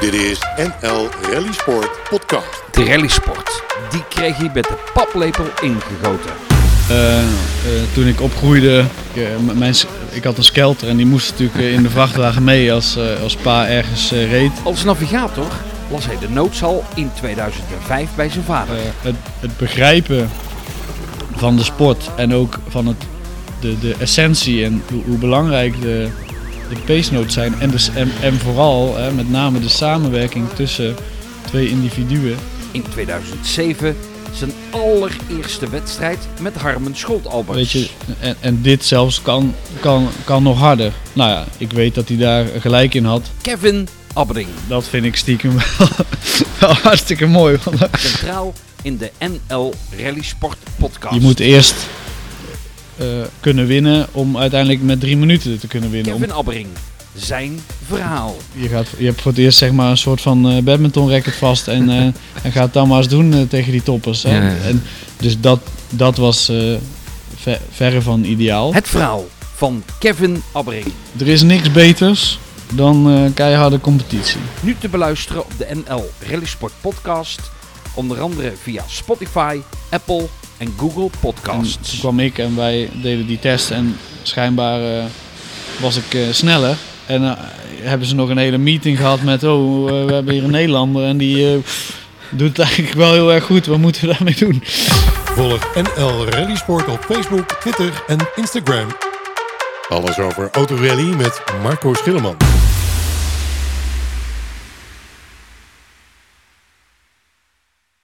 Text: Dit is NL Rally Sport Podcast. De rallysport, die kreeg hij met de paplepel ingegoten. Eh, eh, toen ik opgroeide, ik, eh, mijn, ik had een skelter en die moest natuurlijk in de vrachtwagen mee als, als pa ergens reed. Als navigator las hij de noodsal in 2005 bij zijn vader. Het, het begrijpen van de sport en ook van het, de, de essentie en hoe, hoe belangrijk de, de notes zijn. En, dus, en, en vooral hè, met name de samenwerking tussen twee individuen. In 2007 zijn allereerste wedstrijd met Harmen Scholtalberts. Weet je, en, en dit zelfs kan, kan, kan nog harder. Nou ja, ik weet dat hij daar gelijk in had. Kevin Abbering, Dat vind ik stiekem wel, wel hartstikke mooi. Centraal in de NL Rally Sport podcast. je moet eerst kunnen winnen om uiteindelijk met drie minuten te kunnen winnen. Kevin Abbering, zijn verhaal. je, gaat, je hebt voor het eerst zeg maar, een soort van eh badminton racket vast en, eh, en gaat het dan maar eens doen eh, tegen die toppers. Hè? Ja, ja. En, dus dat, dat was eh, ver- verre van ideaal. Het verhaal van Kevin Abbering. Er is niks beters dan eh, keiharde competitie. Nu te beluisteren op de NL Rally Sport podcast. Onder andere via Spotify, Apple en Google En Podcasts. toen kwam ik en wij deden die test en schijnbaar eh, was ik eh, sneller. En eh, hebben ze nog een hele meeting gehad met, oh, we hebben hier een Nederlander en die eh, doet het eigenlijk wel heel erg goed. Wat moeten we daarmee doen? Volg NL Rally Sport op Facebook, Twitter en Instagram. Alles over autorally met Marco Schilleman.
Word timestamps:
Dit 0.00 0.14
is 0.14 0.38
NL 0.56 1.08
Rally 1.32 1.52
Sport 1.52 1.90
Podcast. 2.10 2.62
De 2.70 2.84
rallysport, 2.84 3.62
die 3.90 4.04
kreeg 4.08 4.36
hij 4.36 4.50
met 4.54 4.64
de 4.64 4.76
paplepel 4.94 5.44
ingegoten. 5.60 6.30
Eh, 6.88 7.18
eh, 7.20 7.26
toen 7.94 8.06
ik 8.06 8.20
opgroeide, 8.20 8.84
ik, 9.12 9.22
eh, 9.22 9.54
mijn, 9.54 9.74
ik 10.10 10.24
had 10.24 10.36
een 10.36 10.44
skelter 10.44 10.88
en 10.88 10.96
die 10.96 11.06
moest 11.06 11.30
natuurlijk 11.30 11.58
in 11.58 11.82
de 11.82 11.90
vrachtwagen 11.90 12.44
mee 12.44 12.72
als, 12.72 12.98
als 13.22 13.36
pa 13.36 13.68
ergens 13.68 14.10
reed. 14.10 14.52
Als 14.62 14.84
navigator 14.84 15.52
las 15.90 16.06
hij 16.06 16.18
de 16.18 16.28
noodsal 16.28 16.84
in 16.94 17.10
2005 17.14 18.08
bij 18.14 18.28
zijn 18.28 18.44
vader. 18.44 18.76
Het, 19.00 19.16
het 19.40 19.56
begrijpen 19.56 20.30
van 21.34 21.56
de 21.56 21.64
sport 21.64 22.10
en 22.16 22.34
ook 22.34 22.58
van 22.68 22.86
het, 22.86 23.04
de, 23.60 23.78
de 23.78 23.94
essentie 23.98 24.64
en 24.64 24.82
hoe, 24.90 25.02
hoe 25.04 25.18
belangrijk 25.18 25.80
de, 25.80 26.08
de 26.68 27.08
notes 27.12 27.34
zijn. 27.34 27.54
En, 27.60 27.70
dus, 27.70 27.90
en, 27.94 28.10
en 28.22 28.38
vooral 28.38 28.96
hè, 28.96 29.12
met 29.12 29.30
name 29.30 29.60
de 29.60 29.68
samenwerking 29.68 30.46
tussen 30.54 30.96
twee 31.46 31.68
individuen. 31.68 32.36
In 32.70 32.84
2007 32.90 33.96
zijn 34.32 34.52
allereerste 34.70 35.68
wedstrijd 35.68 36.18
met 36.40 36.54
Harmen 36.54 36.96
Scholtalberts. 36.96 37.72
Weet 37.72 37.82
je, 37.82 37.88
en, 38.20 38.36
en 38.40 38.62
dit 38.62 38.84
zelfs 38.84 39.22
kan, 39.22 39.54
kan, 39.80 40.08
kan 40.24 40.42
nog 40.42 40.58
harder. 40.58 40.92
Nou 41.12 41.30
ja, 41.30 41.44
ik 41.58 41.72
weet 41.72 41.94
dat 41.94 42.08
hij 42.08 42.16
daar 42.16 42.46
gelijk 42.60 42.94
in 42.94 43.04
had. 43.04 43.30
Kevin 43.42 43.88
Abbering, 44.12 44.48
Dat 44.68 44.88
vind 44.88 45.04
ik 45.04 45.16
stiekem 45.16 45.52
wel, 45.78 45.88
wel 46.60 46.72
hartstikke 46.72 47.26
mooi. 47.26 47.58
Centraal 47.92 48.54
in 48.82 48.96
de 48.96 49.10
NL 49.18 49.74
Rally 49.98 50.22
Sport 50.22 50.56
podcast. 50.76 51.14
je 51.14 51.20
moet 51.20 51.40
eerst 51.40 51.74
kunnen 53.40 53.66
winnen 53.66 54.06
om 54.12 54.36
uiteindelijk 54.38 54.82
met 54.82 55.00
drie 55.00 55.16
minuten 55.16 55.58
te 55.58 55.66
kunnen 55.66 55.90
winnen. 55.90 56.12
Kevin 56.12 56.32
Abbering, 56.32 56.66
zijn 57.14 57.60
verhaal. 57.86 58.36
je, 58.52 58.68
gaat, 58.68 58.86
je 58.98 59.04
hebt 59.04 59.20
voor 59.20 59.30
het 59.30 59.40
eerst 59.40 59.58
zeg 59.58 59.72
maar, 59.72 59.90
een 59.90 59.96
soort 59.96 60.20
van 60.20 60.50
eh 60.50 60.62
badminton 60.62 61.10
racket 61.10 61.34
vast 61.34 61.68
en, 61.68 61.88
eh, 61.90 61.96
en 62.44 62.52
gaat 62.52 62.64
het 62.64 62.72
dan 62.72 62.88
maar 62.88 62.98
eens 62.98 63.08
doen 63.08 63.34
eh, 63.34 63.40
tegen 63.48 63.72
die 63.72 63.82
toppers. 63.82 64.22
Hè? 64.22 64.36
Ja, 64.36 64.42
ja. 64.42 64.56
En, 64.64 64.82
dus 65.16 65.40
dat, 65.40 65.60
dat 65.90 66.16
was 66.16 66.48
eh, 66.48 66.74
ver- 67.36 67.60
verre 67.70 68.02
van 68.02 68.24
ideaal. 68.24 68.74
Het 68.74 68.88
verhaal 68.88 69.26
van 69.54 69.82
Kevin 69.98 70.42
Abbering. 70.52 70.86
Er 71.18 71.28
is 71.28 71.42
niks 71.42 71.72
beters 71.72 72.38
dan 72.74 73.10
eh, 73.10 73.34
keiharde 73.34 73.80
competitie. 73.80 74.40
Nu 74.60 74.76
te 74.78 74.88
beluisteren 74.88 75.44
op 75.44 75.52
de 75.58 75.66
NL 75.86 76.10
Rally 76.30 76.46
Sport 76.46 76.72
podcast. 76.80 77.40
Onder 77.94 78.20
andere 78.20 78.52
via 78.62 78.84
Spotify, 78.88 79.58
Apple 79.90 80.26
en 80.58 80.74
Google 80.76 81.02
En 81.02 81.10
Podcasts. 81.20 81.90
toen 81.90 81.98
kwam 81.98 82.20
ik 82.20 82.38
en 82.38 82.56
wij 82.56 82.88
deden 83.02 83.26
die 83.26 83.38
test 83.38 83.70
en 83.70 83.96
schijnbaar 84.22 84.98
eh, 84.98 85.04
was 85.80 85.96
ik 85.96 86.14
eh, 86.14 86.20
sneller. 86.30 86.76
En 87.06 87.24
eh, 87.24 87.32
hebben 87.82 88.06
ze 88.06 88.14
nog 88.14 88.28
een 88.28 88.38
hele 88.38 88.58
meeting 88.58 88.96
gehad 88.98 89.22
met, 89.22 89.44
oh, 89.44 89.84
we 90.06 90.12
hebben 90.12 90.34
hier 90.34 90.44
een 90.44 90.50
Nederlander 90.50 91.04
en 91.04 91.16
die 91.16 91.52
eh, 91.52 91.58
doet 92.30 92.48
het 92.48 92.58
eigenlijk 92.66 92.94
wel 92.96 93.12
heel 93.12 93.32
erg 93.32 93.44
goed. 93.44 93.66
Wat 93.66 93.78
moeten 93.78 94.00
we 94.08 94.14
daarmee 94.14 94.36
doen? 94.38 94.62
Volg 95.24 95.74
NL 95.74 96.28
Rally 96.28 96.56
Sport 96.56 96.88
op 96.88 97.04
Facebook, 97.10 97.52
Twitter 97.60 98.02
en 98.06 98.18
Instagram. 98.36 98.86
Alles 99.88 100.18
over 100.18 100.48
autorally 100.52 101.14
met 101.16 101.42
Marco 101.62 101.94
Schilleman. 101.94 102.36